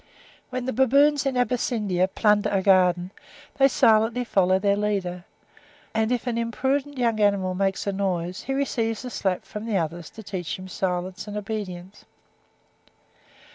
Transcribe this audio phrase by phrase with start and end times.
[0.49, 2.41] When the baboons in Abyssinia (19.
[2.41, 2.47] Brehm, 'Thierleben,'
[3.13, 3.13] B.
[3.59, 3.65] i.
[3.65, 3.73] s.
[3.73, 5.25] 76.) plunder a garden, they silently follow their leader;
[5.93, 9.77] and if an imprudent young animal makes a noise, he receives a slap from the
[9.77, 12.05] others to teach him silence and obedience.